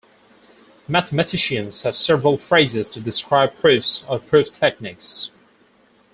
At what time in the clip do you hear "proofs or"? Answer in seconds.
3.57-4.17